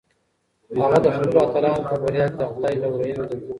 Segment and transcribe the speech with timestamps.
[0.79, 3.47] هغه د خپلو اتلانو په بریا کې د خدای لورینه لیده.